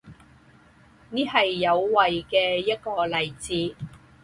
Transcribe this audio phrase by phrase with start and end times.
[1.11, 3.75] 这是有违的一个例子。